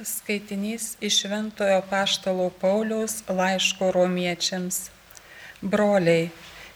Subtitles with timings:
[0.00, 4.88] Skaitinys iš Šventojo Paštalo Pauliaus laiško romiečiams.
[5.60, 6.30] Broliai,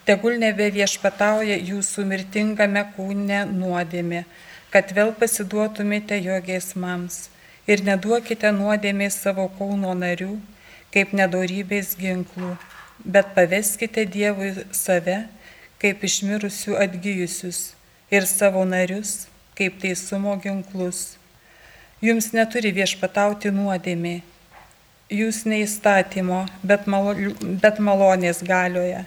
[0.04, 4.22] tegul nebe viešpatauja jūsų mirtingame kūne nuodėmė,
[4.68, 7.18] kad vėl pasiduotumėte jo geismams
[7.64, 10.36] ir neduokite nuodėmė savo kūno narių,
[10.92, 12.54] kaip nedorybės ginklų,
[13.00, 15.22] bet paveskite Dievui save,
[15.80, 17.70] kaip išmirusių atgyjusius,
[18.12, 19.22] ir savo narius,
[19.56, 21.16] kaip teisumo ginklus
[22.04, 24.18] Jums neturi viešpatauti nuodėmė.
[25.08, 27.14] Jūs neįstatymo, bet, malo,
[27.62, 28.98] bet malonės galioje.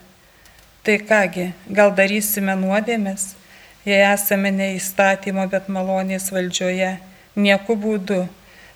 [0.82, 3.36] Tai kągi, gal darysime nuodėmės,
[3.86, 6.96] jei esame neįstatymo, bet malonės valdžioje?
[7.38, 8.24] Nieku būdu.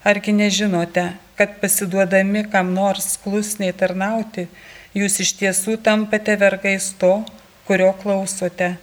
[0.05, 4.45] Argi nežinote, kad pasiduodami kam nors klusniai tarnauti,
[4.93, 7.15] jūs iš tiesų tampate vergais to,
[7.65, 8.75] kurio klausote?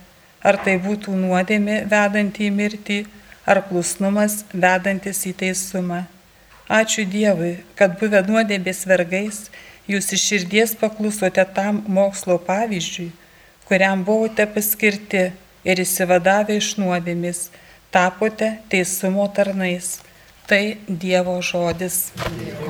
[0.42, 3.01] Ar tai būtų nuodėmė vedanti į mirtį?
[3.51, 6.05] Ar klusnumas vedantis į teisumą.
[6.71, 9.49] Ačiū Dievui, kad buvę nuodėbės vergais,
[9.91, 13.09] jūs iš širdies paklusote tam mokslo pavyzdžiui,
[13.67, 15.25] kuriam buvote paskirti
[15.67, 17.48] ir įsivadavę iš nuodėmis,
[17.91, 19.98] tapote teisumo tarnais.
[20.51, 22.09] Tai Dievo žodis.
[22.19, 22.70] Dėkojame.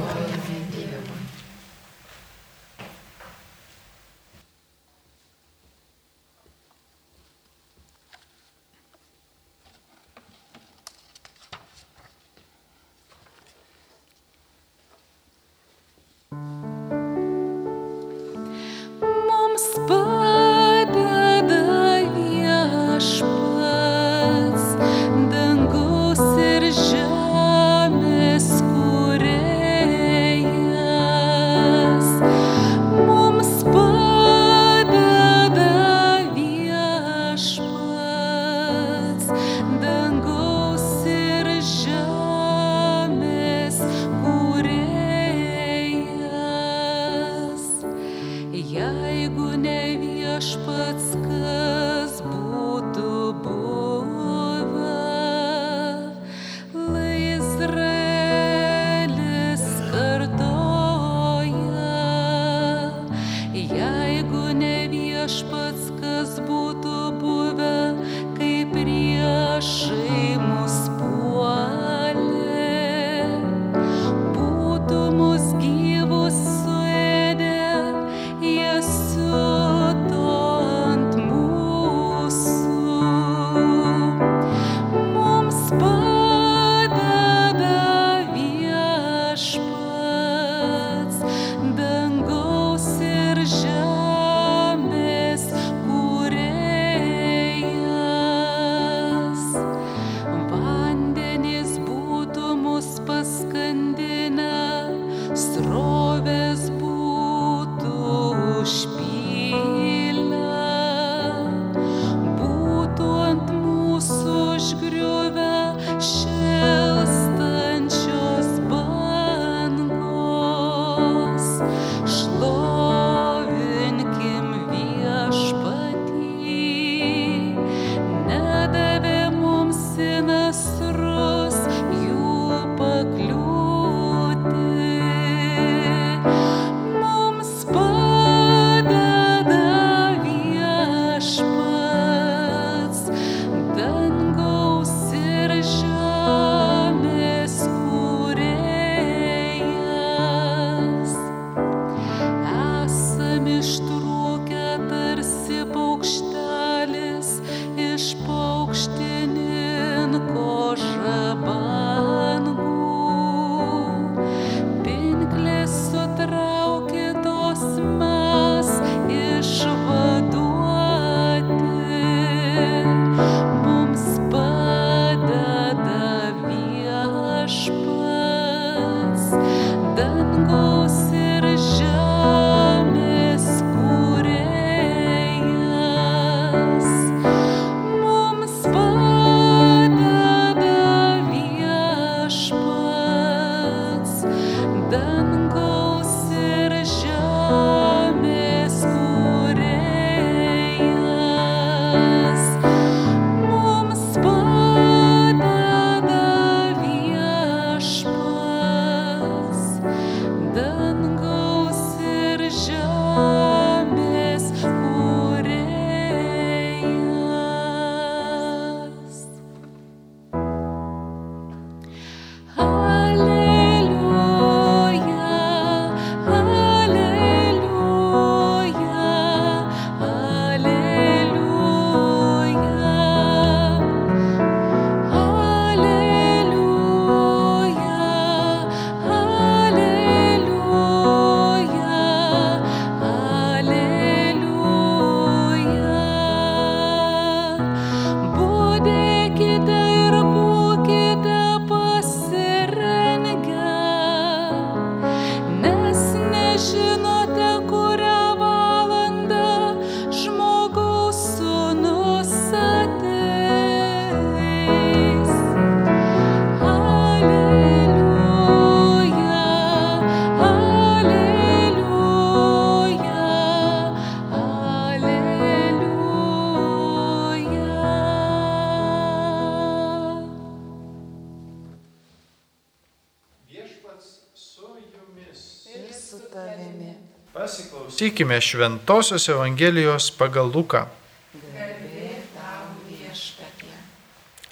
[288.20, 290.84] Pasiklausykime Šventojios Evangelijos pagal Luką.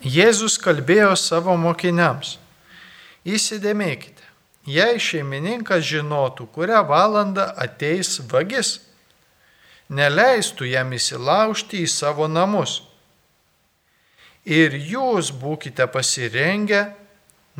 [0.00, 2.38] Jėzus kalbėjo savo mokiniams.
[3.28, 4.24] Įsidėmėkite,
[4.64, 8.78] jei šeimininkas žinotų, kurią valandą ateis vagis,
[9.92, 12.80] neleistų jam įsilaužti į savo namus.
[14.48, 16.94] Ir jūs būkite pasirengę,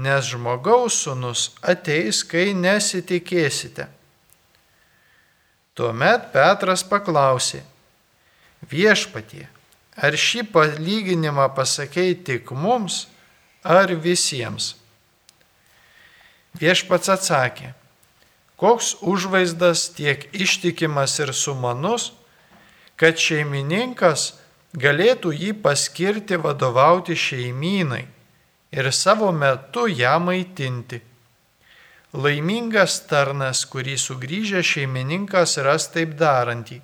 [0.01, 3.98] nes žmogaus sunus ateis, kai nesitikėsite.
[5.79, 7.61] Tuomet Petras paklausė,
[8.67, 9.45] viešpatie,
[9.95, 13.05] ar šį palyginimą pasakėjai tik mums,
[13.63, 14.73] ar visiems?
[16.59, 17.71] Viešpats atsakė,
[18.59, 22.11] koks užvaizdas tiek ištikimas ir sumanus,
[22.99, 24.33] kad šeimininkas
[24.75, 28.03] galėtų jį paskirti vadovauti šeimynai
[28.75, 30.99] ir savo metu ją maitinti.
[32.17, 36.79] Laimingas tarnas, kurį sugrįžę šeimininkas ras taip darantį.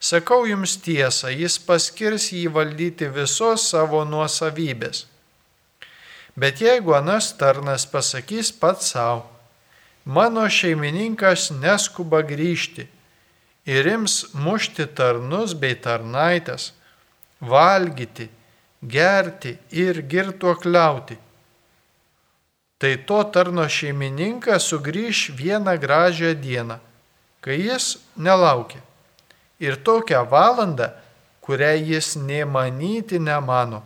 [0.00, 5.04] Sakau jums tiesą, jis paskirs jį valdyti visos savo nuosavybės.
[6.32, 9.26] Bet jeigu anas tarnas pasakys pats savo,
[10.04, 12.86] mano šeimininkas neskuba grįžti
[13.68, 16.72] ir ims mušti tarnus bei tarnaitės,
[17.44, 18.30] valgyti,
[18.80, 21.18] gerti ir girtuokliauti
[22.82, 26.80] tai to tarno šeimininkas sugrįž vieną gražią dieną,
[27.38, 28.80] kai jis nelaukia.
[29.62, 30.88] Ir tokią valandą,
[31.46, 33.84] kurią jis nemanyti nemano.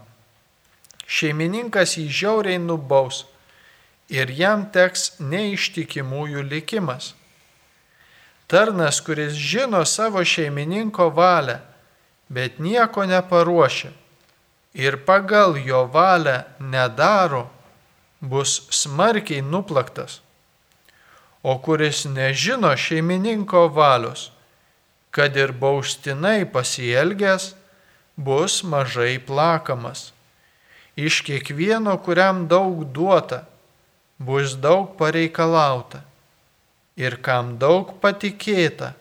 [1.05, 3.27] Šeimininkas jį žiauriai nubaus
[4.09, 7.11] ir jam teks neištikimųjų likimas.
[8.49, 11.59] Tarnas, kuris žino savo šeimininko valią,
[12.33, 13.93] bet nieko neparuošia
[14.73, 17.45] ir pagal jo valią nedaro,
[18.31, 20.21] bus smarkiai nuplaktas,
[21.43, 24.31] o kuris nežino šeimininko valios,
[25.15, 27.55] kad ir baustinai pasielgęs,
[28.17, 30.13] bus mažai plakamas.
[30.97, 33.45] Iš kiekvieno, kuriam daug duota,
[34.19, 36.01] bus daug pareikalauta.
[36.97, 38.95] Ir kam daug patikėta,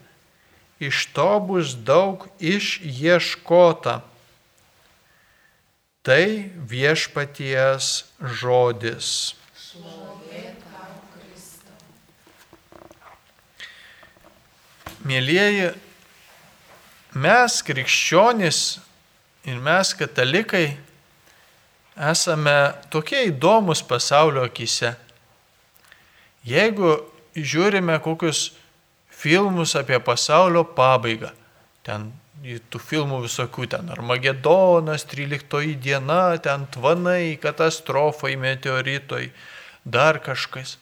[0.83, 4.01] iš to bus daug išieškota.
[6.06, 6.25] Tai
[6.69, 7.86] viešpaties
[8.38, 9.07] žodis.
[15.06, 15.72] Mėlyjeji,
[17.22, 18.60] mes krikščionys
[19.50, 20.68] ir mes katalikai
[22.12, 22.53] esame
[22.94, 24.96] tokie įdomus pasaulio akise.
[26.46, 27.00] Jeigu
[27.34, 28.51] žiūrime kokius
[29.10, 31.34] filmus apie pasaulio pabaigą,
[31.82, 32.12] ten
[32.46, 39.32] tų filmų visokių ten Armagedonas, 13 diena, ten tvanai, katastrofai, meteoritoj,
[39.86, 40.78] dar kažkas.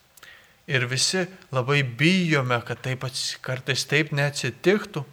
[0.67, 3.05] Ir visi labai bijome, kad taip
[3.43, 5.03] kartais taip neatsitiktų.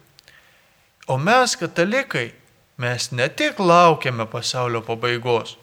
[1.11, 2.31] O mes, katalikai,
[2.79, 5.57] mes ne tik laukiame pasaulio pabaigos,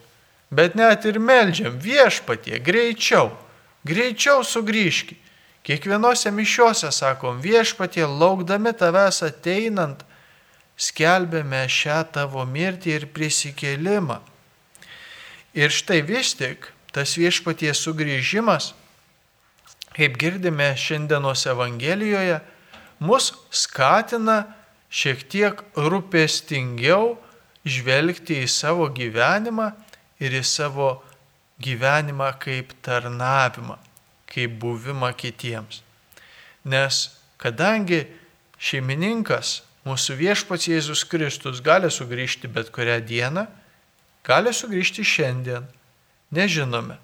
[0.51, 3.33] bet net ir melžiam viešpatie greičiau,
[3.85, 5.17] greičiau sugrįžki.
[5.69, 10.05] Kiekvienose mišiuose sakom viešpatie, laukdami tavęs ateinant,
[10.79, 14.21] skelbėme šią tavo mirtį ir prisikėlimą.
[15.59, 18.73] Ir štai vis tik tas viešpaties sugrįžimas,
[19.97, 22.39] kaip girdime šiandienos Evangelijoje,
[23.03, 24.45] mus skatina
[24.89, 27.17] šiek tiek rūpestingiau
[27.69, 29.73] žvelgti į savo gyvenimą
[30.23, 30.91] ir į savo
[31.63, 33.77] gyvenimą kaip tarnavimą,
[34.31, 35.83] kaip buvimą kitiems.
[36.65, 37.09] Nes
[37.41, 38.05] kadangi
[38.59, 43.47] šeimininkas Mūsų viešpats Jėzus Kristus gali sugrįžti bet kurią dieną,
[44.27, 45.65] gali sugrįžti šiandien,
[46.35, 46.99] nežinome.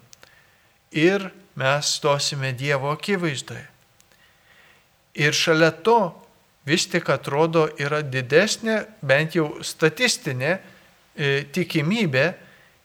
[0.93, 3.65] Ir mes stosime Dievo akivaizdoje.
[5.15, 6.11] Ir šalia to
[6.67, 12.25] vis tik atrodo yra didesnė, bent jau statistinė e, tikimybė,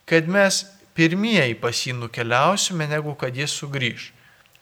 [0.09, 0.62] kad mes
[0.97, 4.12] pirmieji pas jį nukeliausime, negu kad jis sugrįž.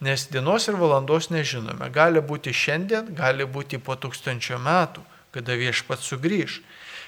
[0.03, 1.91] Nes dienos ir valandos nežinome.
[1.95, 5.05] Gali būti šiandien, gali būti po tūkstančio metų
[5.39, 6.59] kada viešpat sugrįž.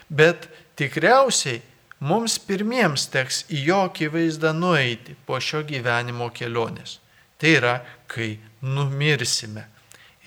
[0.09, 0.47] Bet
[0.79, 1.61] tikriausiai
[2.01, 6.99] mums pirmiems teks į jo akivaizdą nueiti po šio gyvenimo kelionės.
[7.41, 7.75] Tai yra,
[8.09, 9.67] kai numirsime.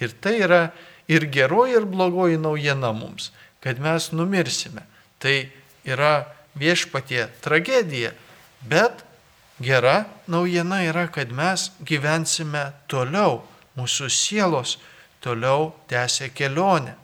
[0.02, 0.64] Ir tai yra
[1.08, 3.32] ir geroji, ir blogoji naujiena mums,
[3.64, 4.86] kad mes numirsime.
[5.22, 5.36] Tai
[5.86, 6.26] yra
[6.58, 8.12] viešpatie tragedija,
[8.62, 9.04] bet
[9.62, 13.42] gera naujiena yra, kad mes gyvensime toliau,
[13.78, 14.78] mūsų sielos
[15.24, 16.98] toliau tęsia kelionę.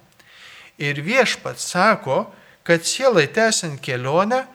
[0.79, 2.29] Ir viešpats sako,
[2.63, 4.45] kad sielai tęsiant kelionę,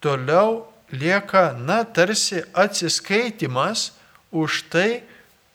[0.00, 3.92] toliau lieka, na, tarsi atsiskaitimas
[4.32, 5.02] už tai,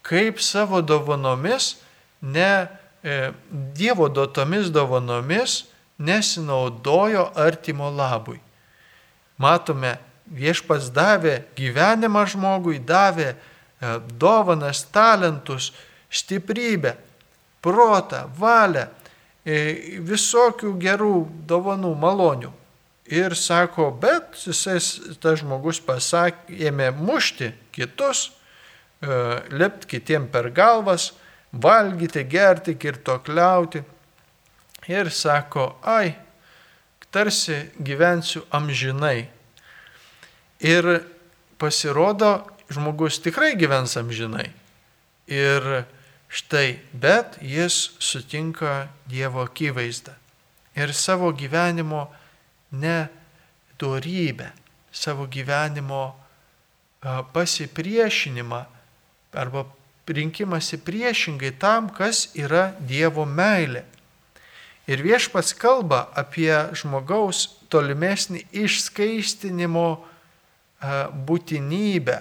[0.02, 1.76] kaip savo dovanomis
[2.22, 2.68] ne
[3.04, 5.66] e, Dievo duotomis dovanomis
[5.98, 8.40] nesinaudojo artimo labui.
[9.38, 13.36] Matome, viešpas davė gyvenimą žmogui, davė e,
[14.18, 15.72] dovanas, talentus,
[16.10, 16.96] stiprybę,
[17.62, 18.88] protą, valią,
[19.46, 21.16] visokių gerų
[21.50, 22.52] dovanų, malonių.
[23.12, 24.78] Ir sako, bet jisai,
[25.20, 28.30] tas žmogus pasakė, ėmė mušti kitus,
[29.02, 31.12] e, lipt kitiem per galvas,
[31.52, 33.84] valgyti, gerti, kirtokliauti.
[34.88, 36.16] Ir sako, ai,
[37.12, 39.28] tarsi gyvensiu amžinai.
[40.62, 41.04] Ir
[41.60, 44.52] pasirodo, žmogus tikrai gyvens amžinai.
[45.28, 45.86] Ir
[46.32, 50.16] štai, bet jis sutinka Dievo akivaizdą.
[50.76, 52.08] Ir savo gyvenimo
[52.72, 54.52] nedorybę,
[54.92, 56.16] savo gyvenimo
[57.34, 58.66] pasipriešinimą
[59.34, 59.66] arba
[60.08, 63.84] rinkimasi priešingai tam, kas yra Dievo meilė.
[64.88, 69.88] Ir viešpats kalba apie žmogaus tolimesnį išskaistinimo
[71.28, 72.18] būtinybę.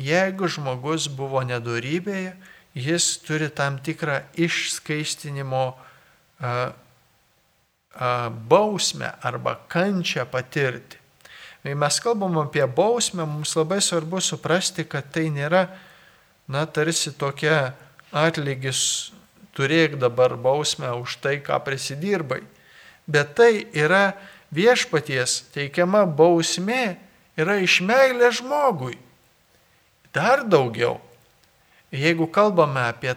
[0.00, 2.34] Jeigu žmogus buvo nedorybėje,
[2.74, 5.64] jis turi tam tikrą išskaistinimo
[8.48, 10.96] bausmę arba kančią patirti.
[11.62, 15.66] Kai mes kalbam apie bausmę, mums labai svarbu suprasti, kad tai nėra,
[16.48, 17.74] na, tarsi tokia
[18.16, 19.12] atlygis,
[19.52, 22.40] turėk dabar bausmę už tai, ką prisidirbai.
[23.04, 24.14] Bet tai yra
[24.54, 26.96] viešpaties teikiama bausmė,
[27.36, 28.96] yra iš meilės žmogui.
[30.16, 30.96] Dar daugiau,
[31.92, 33.14] jeigu kalbame apie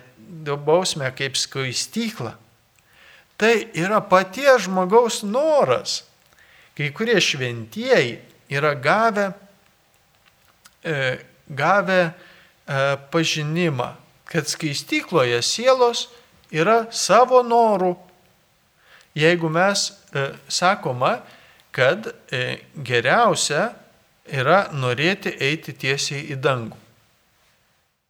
[0.66, 2.34] bausmę kaip skaistyklą,
[3.38, 6.04] tai yra paties žmogaus noras.
[6.74, 8.18] Kai kurie šventieji
[8.50, 9.32] yra gavę,
[10.84, 11.18] e,
[11.50, 12.14] gavę e,
[13.12, 13.94] pažinimą,
[14.26, 16.08] kad skaistykloje sielos
[16.54, 17.94] yra savo norų.
[19.14, 21.20] Jeigu mes e, sakoma,
[21.74, 23.72] kad e, geriausia
[24.30, 26.83] yra norėti eiti tiesiai į dangų.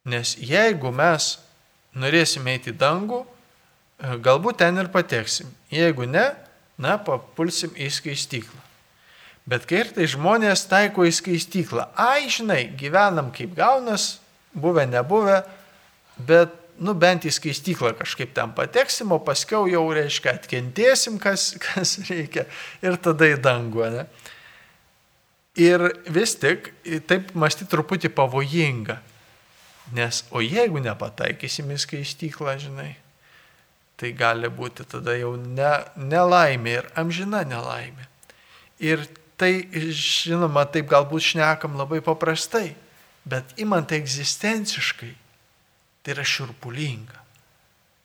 [0.10, 1.38] Nes jeigu mes
[1.95, 3.22] norėsime eiti į dangų,
[4.03, 5.51] E, galbūt ten ir pateksim.
[5.72, 6.25] Jeigu ne,
[6.81, 8.60] na, papulsim į skaistyklą.
[9.50, 14.17] Bet kai ir tai žmonės taiko į skaistyklą, ai, žinai, gyvenam kaip gaunas,
[14.55, 15.41] buvę, nebuvę,
[16.29, 21.98] bet, nu, bent į skaistyklą kažkaip ten pateksim, o paskiau jau, reiškia, atkentėsim, kas, kas
[22.07, 22.48] reikia,
[22.83, 24.05] ir tada į dangų, ne?
[25.60, 26.72] Ir vis tik,
[27.05, 28.95] taip mąstyti truputį pavojinga,
[29.92, 32.94] nes, o jeigu nepataikysim į skaistyklą, žinai,
[34.00, 38.08] tai gali būti tada jau ne, nelaimė ir amžina nelaimė.
[38.84, 39.04] Ir
[39.40, 42.74] tai, žinoma, taip galbūt šnekam labai paprastai,
[43.28, 45.13] bet imant egzistenciškai,
[46.04, 47.20] tai yra širpulinga.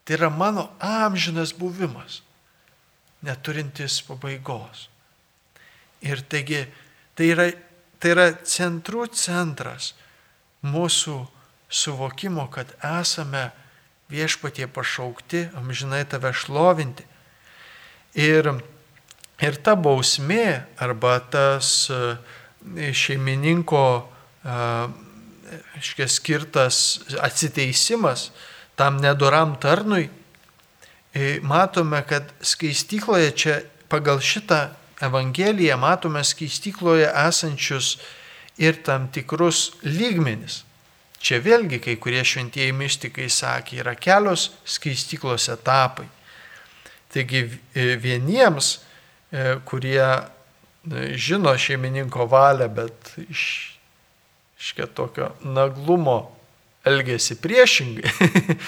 [0.06, 2.22] Tai yra mano amžinas buvimas,
[3.26, 4.86] neturintis pabaigos.
[6.06, 6.62] Ir taigi,
[7.18, 7.48] tai yra,
[7.98, 9.92] tai yra centrų centras
[10.62, 11.18] mūsų
[11.68, 13.50] suvokimo, kad esame
[14.08, 17.04] viešpatie pašaukti, amžinai tave šlovinti.
[18.18, 18.50] Ir,
[19.40, 22.16] ir ta bausmė arba tas e,
[22.96, 23.84] šeimininko
[25.78, 26.78] iškia, e, skirtas
[27.20, 28.30] atsiteisimas
[28.78, 30.08] tam nedoram tarnui,
[31.14, 34.68] e, matome, kad skaistykloje čia pagal šitą
[35.02, 37.98] Evangeliją matome skaistykloje esančius
[38.58, 40.64] ir tam tikrus lygmenis.
[41.18, 46.06] Čia vėlgi kai kurie šventieji mystikai sakė, yra kelios skaistyklos etapai.
[47.12, 47.42] Taigi
[47.74, 48.76] e, vieniems,
[49.32, 50.20] e, kurie e,
[51.18, 53.42] žino šeimininko valią, bet iš,
[54.60, 56.20] iš tokio naglumo
[56.86, 58.12] elgesi priešingai,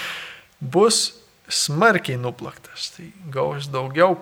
[0.73, 1.13] bus
[1.51, 4.17] smarkiai nuplaktas, tai gaus daugiau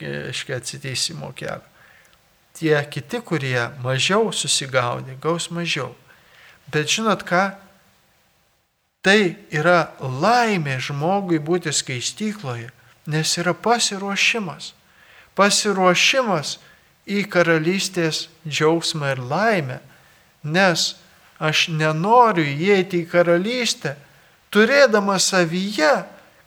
[0.00, 1.64] iškia atsiteisimo kelio.
[2.56, 5.90] Tie kiti, kurie mažiau susigaudė, gaus mažiau.
[6.72, 7.50] Bet žinot ką,
[9.06, 12.72] Tai yra laimė žmogui būti skaistykloje,
[13.06, 14.72] nes yra pasiruošimas.
[15.38, 16.56] Pasiruošimas
[17.06, 19.76] į karalystės džiaugsmą ir laimę,
[20.42, 20.96] nes
[21.38, 23.94] aš nenoriu įeiti į karalystę,
[24.50, 25.92] turėdama savyje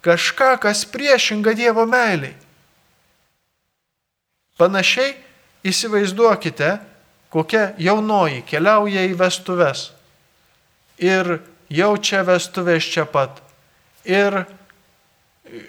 [0.04, 2.34] kažką, kas priešinga Dievo meiliai.
[4.60, 5.14] Panašiai
[5.64, 6.74] įsivaizduokite,
[7.32, 9.86] kokia jaunoji keliauja į vestuves
[11.00, 11.38] ir
[11.70, 13.42] jau čia vestuvės čia pat.
[14.06, 14.44] Ir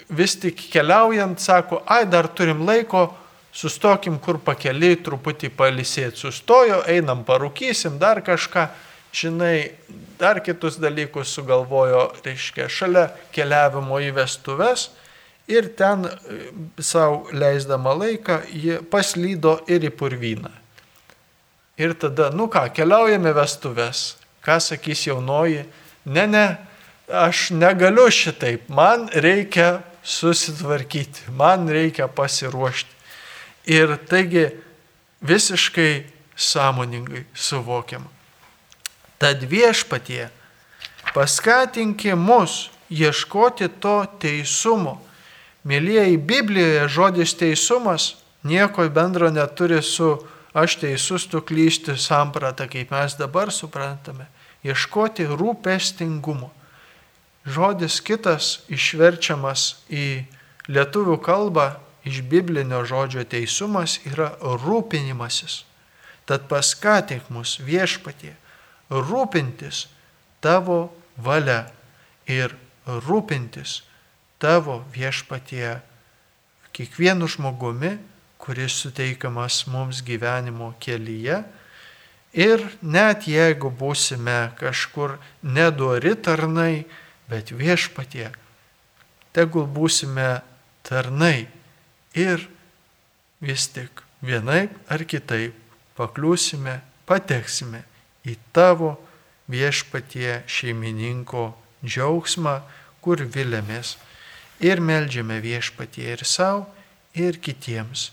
[0.08, 3.08] vis tik keliaujant, sako, ai dar turim laiko,
[3.52, 6.26] sustokim kur pakeliai, truputį palisėti.
[6.26, 8.68] Sustojo, einam parūkysim, dar kažką.
[9.12, 9.72] žinai,
[10.18, 14.90] dar kitus dalykus sugalvojo, reiškia, šalia keliavimo į vestuves
[15.50, 16.12] ir ten e,
[16.78, 20.52] savo leisdama laiką ji paslydo ir į purvyną.
[21.80, 24.14] Ir tada, nu ką, keliaujame vestuves.
[24.44, 25.64] Ką sakys jaunoji?
[26.04, 26.46] Ne, ne,
[27.12, 32.96] aš negaliu šitaip, man reikia susitvarkyti, man reikia pasiruošti.
[33.70, 34.48] Ir taigi
[35.20, 38.08] visiškai sąmoningai suvokiama.
[39.20, 40.30] Tad viešpatie
[41.14, 44.96] paskatinki mus ieškoti to teisumo.
[45.68, 50.16] Mėlyjeji, Biblijoje žodis teisumas nieko bendro neturi su
[50.52, 54.26] aš teisus, tu klysti samprata, kaip mes dabar suprantame.
[54.66, 56.50] Ieškoti rūpestingumo.
[57.48, 60.26] Žodis kitas išverčiamas į
[60.68, 61.70] lietuvių kalbą
[62.04, 65.64] iš biblinio žodžio teisumas yra rūpinimasis.
[66.28, 68.34] Tad paskatink mus viešpatie
[68.90, 69.86] rūpintis
[70.44, 71.64] tavo valia
[72.28, 72.54] ir
[72.86, 73.80] rūpintis
[74.40, 75.80] tavo viešpatie
[76.72, 77.98] kiekvienu žmogumi,
[78.40, 81.42] kuris suteikiamas mums gyvenimo kelyje.
[82.32, 86.84] Ir net jeigu būsime kažkur nedori tarnai,
[87.26, 88.30] bet viešpatie,
[89.34, 90.42] tegul būsime
[90.86, 91.48] tarnai
[92.14, 92.46] ir
[93.42, 95.56] vis tik vienaip ar kitaip
[95.98, 97.82] pakliūsime, pateksime
[98.22, 98.94] į tavo
[99.50, 101.50] viešpatie šeimininko
[101.82, 102.60] džiaugsmą,
[103.02, 103.96] kur vilėmės
[104.60, 106.68] ir melžiame viešpatie ir savo,
[107.16, 108.10] ir kitiems.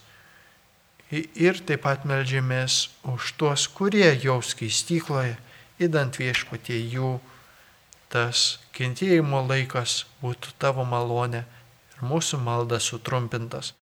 [1.12, 5.38] Ir taip pat melžiamės už tuos, kurie jau skaistykloje,
[5.80, 7.14] įdant viešpatie jų
[8.12, 11.46] tas kentėjimo laikas būtų tavo malonė
[11.94, 13.72] ir mūsų maldas sutrumpintas.